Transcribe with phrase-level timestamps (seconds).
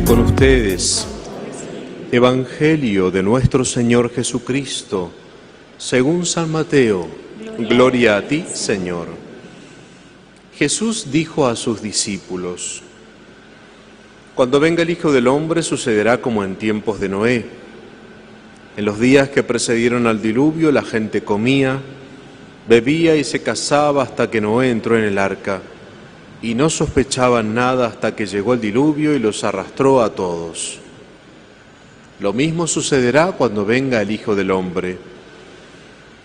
[0.00, 1.06] con ustedes.
[2.10, 5.12] Evangelio de nuestro Señor Jesucristo,
[5.76, 7.06] según San Mateo.
[7.58, 9.08] Gloria a ti, Señor.
[10.56, 12.82] Jesús dijo a sus discípulos,
[14.34, 17.44] Cuando venga el Hijo del Hombre sucederá como en tiempos de Noé.
[18.78, 21.82] En los días que precedieron al diluvio la gente comía,
[22.66, 25.60] bebía y se casaba hasta que Noé entró en el arca
[26.42, 30.80] y no sospechaban nada hasta que llegó el diluvio y los arrastró a todos.
[32.18, 34.98] Lo mismo sucederá cuando venga el Hijo del Hombre.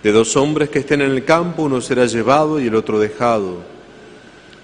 [0.02, 3.62] De dos hombres que estén en el campo, uno será llevado y el otro dejado.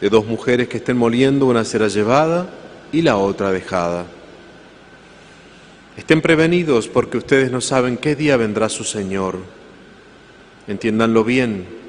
[0.01, 2.49] De dos mujeres que estén moliendo, una será llevada
[2.91, 4.05] y la otra dejada.
[5.95, 9.37] Estén prevenidos porque ustedes no saben qué día vendrá su Señor.
[10.67, 11.82] Entiéndanlo bien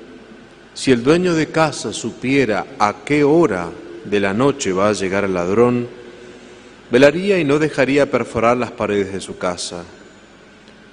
[0.74, 3.70] si el dueño de casa supiera a qué hora
[4.04, 5.88] de la noche va a llegar el ladrón,
[6.90, 9.84] velaría y no dejaría perforar las paredes de su casa.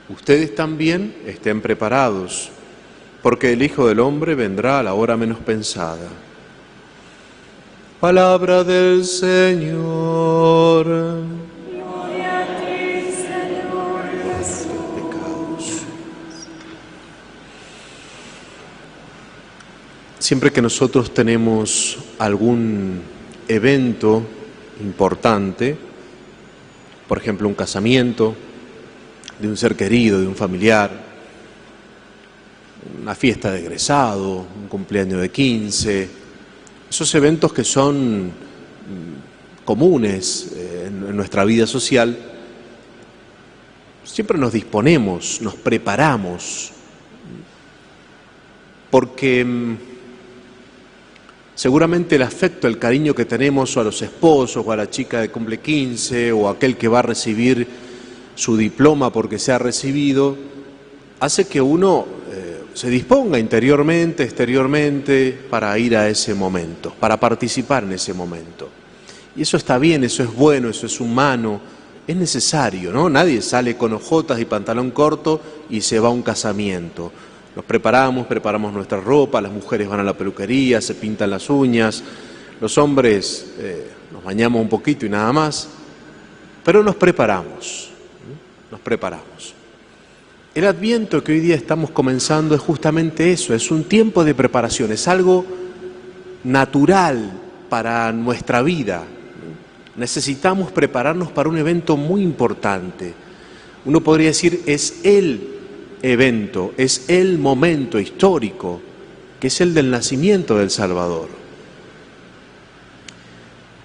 [0.07, 2.51] Ustedes también estén preparados,
[3.21, 6.09] porque el Hijo del Hombre vendrá a la hora menos pensada.
[7.99, 10.87] Palabra del Señor.
[20.31, 23.01] Siempre que nosotros tenemos algún
[23.49, 24.23] evento
[24.79, 25.75] importante,
[27.05, 28.33] por ejemplo un casamiento
[29.41, 30.89] de un ser querido, de un familiar,
[33.01, 36.09] una fiesta de egresado, un cumpleaños de 15,
[36.89, 42.17] esos eventos que son mm, comunes eh, en nuestra vida social,
[44.05, 46.71] siempre nos disponemos, nos preparamos,
[48.89, 49.90] porque mm,
[51.61, 55.29] Seguramente el afecto, el cariño que tenemos a los esposos o a la chica de
[55.29, 57.67] cumple 15 o aquel que va a recibir
[58.33, 60.35] su diploma porque se ha recibido,
[61.19, 67.83] hace que uno eh, se disponga interiormente, exteriormente, para ir a ese momento, para participar
[67.83, 68.67] en ese momento.
[69.35, 71.61] Y eso está bien, eso es bueno, eso es humano,
[72.07, 73.07] es necesario, ¿no?
[73.07, 75.39] Nadie sale con ojotas y pantalón corto
[75.69, 77.11] y se va a un casamiento.
[77.55, 82.01] Nos preparamos, preparamos nuestra ropa, las mujeres van a la peluquería, se pintan las uñas,
[82.61, 85.67] los hombres eh, nos bañamos un poquito y nada más,
[86.63, 87.89] pero nos preparamos,
[88.71, 89.53] nos preparamos.
[90.55, 94.91] El adviento que hoy día estamos comenzando es justamente eso, es un tiempo de preparación,
[94.93, 95.45] es algo
[96.45, 97.31] natural
[97.69, 99.03] para nuestra vida.
[99.97, 103.13] Necesitamos prepararnos para un evento muy importante.
[103.83, 105.50] Uno podría decir, es el
[106.01, 108.81] evento, es el momento histórico,
[109.39, 111.27] que es el del nacimiento del Salvador.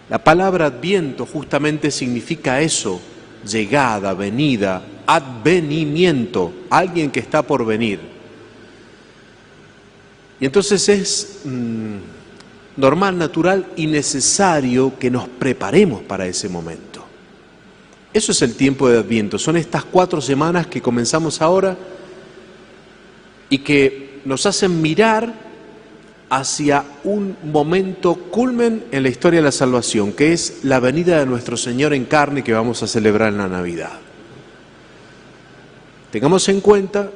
[0.09, 3.01] La palabra adviento justamente significa eso,
[3.47, 8.01] llegada, venida, advenimiento, alguien que está por venir.
[10.39, 11.97] Y entonces es mm,
[12.77, 17.05] normal, natural y necesario que nos preparemos para ese momento.
[18.13, 21.77] Eso es el tiempo de Adviento, son estas cuatro semanas que comenzamos ahora
[23.49, 25.47] y que nos hacen mirar
[26.29, 31.27] hacia un momento culmen en la historia de la salvación, que es la venida de
[31.27, 33.93] nuestro Señor en carne que vamos a celebrar en la Navidad.
[36.11, 37.11] Tengamos en cuenta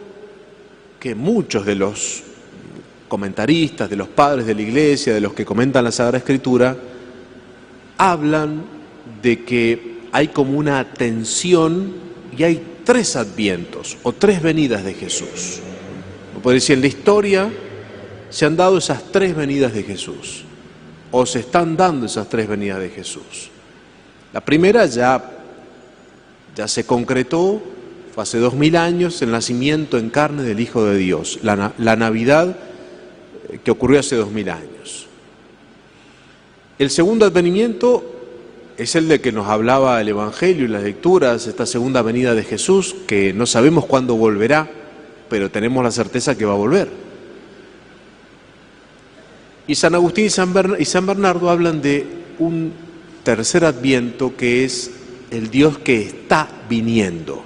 [0.98, 2.22] que muchos de los
[3.08, 6.76] comentaristas, de los padres de la iglesia, de los que comentan la Sagrada Escritura,
[7.98, 8.62] hablan
[9.20, 11.92] de que hay como una tensión
[12.36, 15.60] y hay tres advientos o tres venidas de Jesús.
[16.42, 17.50] Puede decir, en la historia
[18.30, 20.44] se han dado esas tres venidas de Jesús,
[21.10, 23.50] o se están dando esas tres venidas de Jesús.
[24.32, 25.22] La primera ya,
[26.56, 27.60] ya se concretó,
[28.14, 31.96] fue hace dos mil años, el nacimiento en carne del Hijo de Dios, la, la
[31.96, 32.56] Navidad
[33.50, 35.06] eh, que ocurrió hace dos mil años.
[36.78, 38.04] El segundo advenimiento
[38.78, 42.44] es el de que nos hablaba el Evangelio y las lecturas, esta segunda venida de
[42.44, 44.79] Jesús, que no sabemos cuándo volverá
[45.30, 46.90] pero tenemos la certeza que va a volver.
[49.66, 52.04] Y San Agustín y San, Bernardo hablan de
[52.40, 52.72] un
[53.22, 54.90] tercer adviento que es
[55.30, 57.44] el Dios que está viniendo.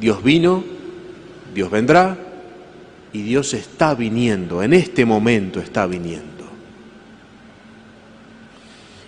[0.00, 0.64] Dios vino,
[1.54, 2.18] Dios vendrá
[3.12, 6.44] y Dios está viniendo, en este momento está viniendo.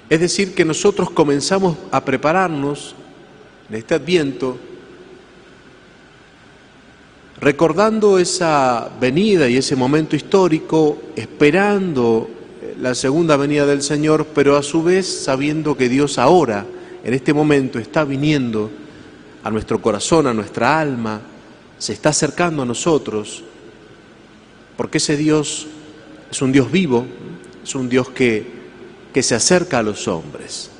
[0.08, 2.94] Es decir, que nosotros comenzamos a prepararnos
[3.68, 4.56] en este adviento
[7.40, 12.28] recordando esa venida y ese momento histórico, esperando
[12.80, 16.66] la segunda venida del Señor, pero a su vez sabiendo que Dios ahora
[17.04, 18.70] en este momento está viniendo
[19.44, 21.20] a nuestro corazón, a nuestra alma,
[21.78, 23.44] se está acercando a nosotros,
[24.76, 25.66] porque ese Dios
[26.30, 27.06] es un Dios vivo,
[27.62, 28.44] es un Dios que,
[29.12, 30.70] que se acerca a los hombres.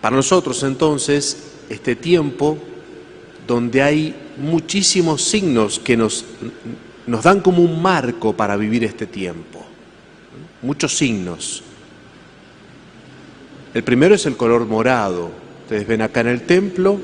[0.00, 1.36] Para nosotros entonces,
[1.68, 2.58] este tiempo
[3.48, 6.24] donde hay muchísimos signos que nos,
[7.06, 9.64] nos dan como un marco para vivir este tiempo,
[10.60, 11.62] muchos signos.
[13.72, 15.30] El primero es el color morado.
[15.62, 17.00] Ustedes ven acá en el templo,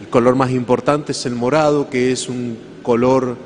[0.00, 3.36] el color más importante es el morado, que es un color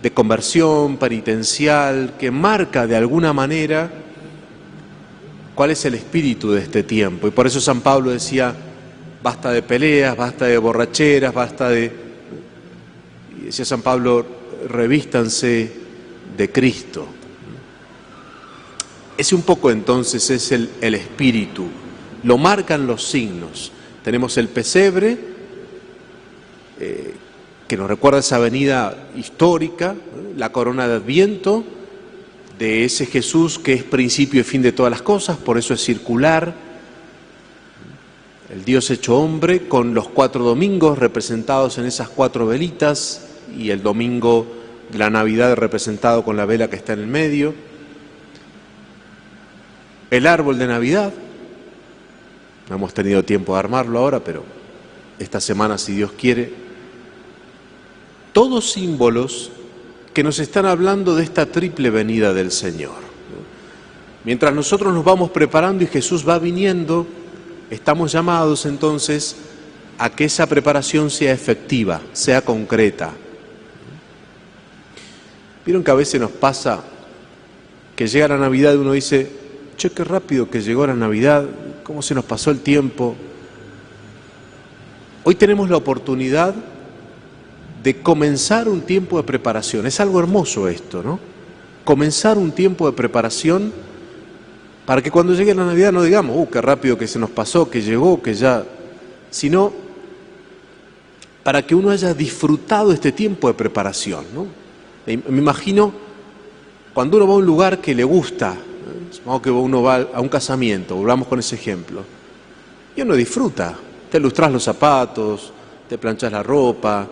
[0.00, 3.90] de conversión penitencial, que marca de alguna manera
[5.56, 7.26] cuál es el espíritu de este tiempo.
[7.26, 8.54] Y por eso San Pablo decía,
[9.22, 11.92] basta de peleas, basta de borracheras, basta de...
[13.40, 14.24] Y decía San Pablo,
[14.68, 15.72] revístanse
[16.36, 17.06] de Cristo.
[19.16, 21.66] Ese un poco entonces es el, espíritu,
[22.24, 23.70] lo marcan los signos.
[24.02, 25.18] Tenemos el pesebre,
[26.80, 27.14] eh,
[27.68, 29.94] que nos recuerda esa avenida histórica,
[30.36, 31.64] la corona de Adviento,
[32.58, 35.82] de ese Jesús que es principio y fin de todas las cosas, por eso es
[35.82, 36.71] circular.
[38.52, 43.26] El Dios hecho hombre con los cuatro domingos representados en esas cuatro velitas
[43.56, 44.46] y el domingo
[44.90, 47.54] de la Navidad representado con la vela que está en el medio.
[50.10, 51.14] El árbol de Navidad,
[52.68, 54.44] no hemos tenido tiempo de armarlo ahora, pero
[55.18, 56.52] esta semana, si Dios quiere,
[58.34, 59.50] todos símbolos
[60.12, 63.00] que nos están hablando de esta triple venida del Señor.
[64.24, 67.06] Mientras nosotros nos vamos preparando y Jesús va viniendo,
[67.72, 69.34] estamos llamados entonces
[69.98, 73.12] a que esa preparación sea efectiva, sea concreta.
[75.64, 76.84] Vieron que a veces nos pasa
[77.96, 79.30] que llega la Navidad y uno dice,
[79.78, 81.46] che, qué rápido que llegó la Navidad,
[81.82, 83.16] cómo se nos pasó el tiempo.
[85.24, 86.54] Hoy tenemos la oportunidad
[87.82, 89.86] de comenzar un tiempo de preparación.
[89.86, 91.18] Es algo hermoso esto, ¿no?
[91.84, 93.72] Comenzar un tiempo de preparación
[94.86, 97.70] para que cuando llegue la Navidad no digamos, uh, qué rápido que se nos pasó,
[97.70, 98.64] que llegó, que ya,
[99.30, 99.72] sino
[101.42, 104.46] para que uno haya disfrutado este tiempo de preparación, ¿no?
[105.06, 105.92] Me imagino
[106.94, 108.54] cuando uno va a un lugar que le gusta,
[109.10, 112.04] supongamos que uno va a un casamiento, volvamos con ese ejemplo,
[112.94, 113.74] y uno disfruta,
[114.10, 115.52] te lustras los zapatos,
[115.88, 117.08] te planchas la ropa,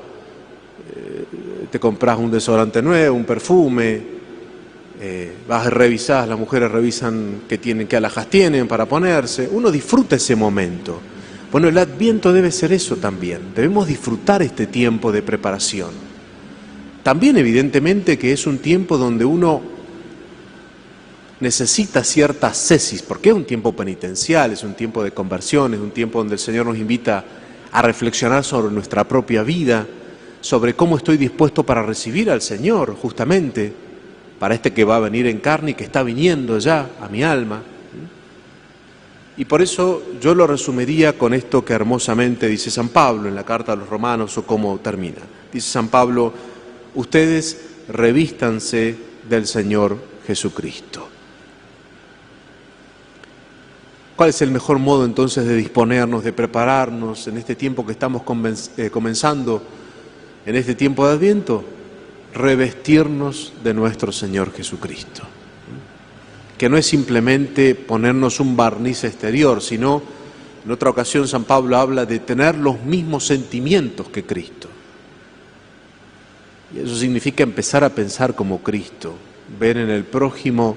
[1.71, 4.20] te compras un desodorante nuevo, un perfume,
[5.03, 9.71] eh, vas a revisar, las mujeres revisan qué tienen, qué alhajas tienen para ponerse, uno
[9.71, 11.01] disfruta ese momento.
[11.51, 15.89] Bueno, el adviento debe ser eso también, debemos disfrutar este tiempo de preparación.
[17.03, 19.63] También evidentemente que es un tiempo donde uno
[21.41, 25.93] necesita cierta cesis, porque es un tiempo penitencial, es un tiempo de conversión, es un
[25.93, 27.25] tiempo donde el Señor nos invita
[27.73, 29.87] a reflexionar sobre nuestra propia vida,
[30.43, 33.73] sobre cómo estoy dispuesto para recibir al Señor, justamente,
[34.41, 37.23] para este que va a venir en carne y que está viniendo ya a mi
[37.23, 37.63] alma.
[39.37, 43.45] Y por eso yo lo resumiría con esto que hermosamente dice San Pablo en la
[43.45, 45.21] carta a los romanos o cómo termina.
[45.53, 46.33] Dice San Pablo,
[46.97, 48.97] ustedes revístanse
[49.29, 51.07] del Señor Jesucristo.
[54.17, 58.23] ¿Cuál es el mejor modo entonces de disponernos, de prepararnos en este tiempo que estamos
[58.77, 59.63] eh, comenzando?
[60.47, 61.65] en este tiempo de Adviento,
[62.35, 65.23] revestirnos de nuestro Señor Jesucristo.
[66.57, 70.03] Que no es simplemente ponernos un barniz exterior, sino
[70.65, 74.69] en otra ocasión San Pablo habla de tener los mismos sentimientos que Cristo.
[76.75, 79.15] Y eso significa empezar a pensar como Cristo,
[79.59, 80.77] ver en el prójimo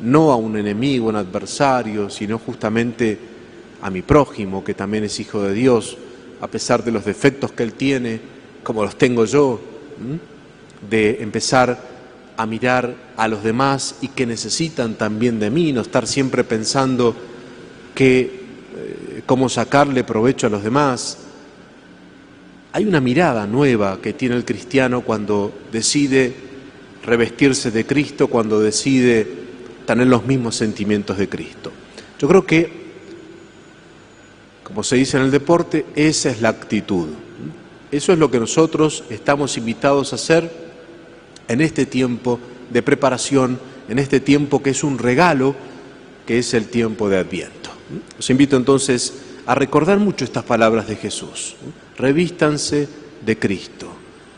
[0.00, 3.18] no a un enemigo, un adversario, sino justamente
[3.82, 5.98] a mi prójimo, que también es hijo de Dios,
[6.40, 8.20] a pesar de los defectos que él tiene,
[8.62, 9.60] como los tengo yo,
[10.88, 11.78] de empezar
[12.36, 17.14] a mirar a los demás y que necesitan también de mí, no estar siempre pensando
[17.94, 21.18] que eh, cómo sacarle provecho a los demás.
[22.72, 26.34] Hay una mirada nueva que tiene el cristiano cuando decide
[27.04, 29.26] revestirse de Cristo, cuando decide
[29.86, 31.70] tener los mismos sentimientos de Cristo.
[32.18, 32.84] Yo creo que,
[34.64, 37.08] como se dice en el deporte, esa es la actitud.
[37.92, 40.63] Eso es lo que nosotros estamos invitados a hacer
[41.48, 42.38] en este tiempo
[42.70, 43.58] de preparación,
[43.88, 45.54] en este tiempo que es un regalo,
[46.26, 47.70] que es el tiempo de Adviento.
[48.18, 49.14] Os invito entonces
[49.46, 51.56] a recordar mucho estas palabras de Jesús.
[51.96, 52.88] Revístanse
[53.24, 53.88] de Cristo,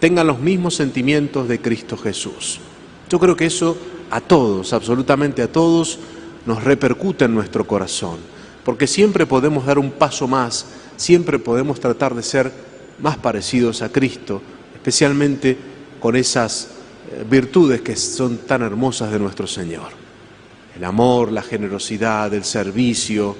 [0.01, 2.61] tengan los mismos sentimientos de Cristo Jesús.
[3.09, 3.77] Yo creo que eso
[4.11, 5.99] a todos, absolutamente a todos,
[6.45, 8.19] nos repercute en nuestro corazón,
[8.65, 12.53] porque siempre podemos dar un paso más, siempre podemos tratar de ser
[13.01, 14.41] más parecidos a Cristo,
[14.75, 15.57] especialmente
[16.01, 16.69] con esas
[17.29, 19.89] virtudes que son tan hermosas de nuestro Señor.
[20.77, 23.35] El amor, la generosidad, el servicio.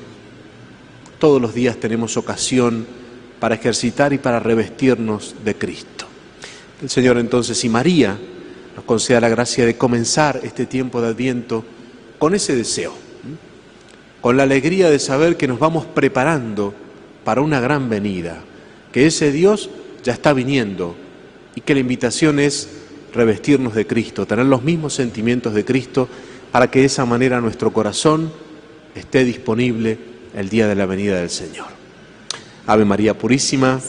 [1.19, 2.87] Todos los días tenemos ocasión
[3.41, 6.07] para ejercitar y para revestirnos de Cristo.
[6.83, 8.19] El Señor entonces y María
[8.75, 11.65] nos conceda la gracia de comenzar este tiempo de Adviento
[12.19, 12.95] con ese deseo,
[14.21, 16.75] con la alegría de saber que nos vamos preparando
[17.25, 18.43] para una gran venida,
[18.93, 19.71] que ese Dios
[20.03, 20.95] ya está viniendo
[21.55, 22.69] y que la invitación es
[23.15, 26.09] revestirnos de Cristo, tener los mismos sentimientos de Cristo
[26.53, 28.33] para que de esa manera nuestro corazón
[28.95, 29.99] esté disponible
[30.35, 31.67] el día de la venida del Señor.
[32.67, 33.81] Ave María Purísima.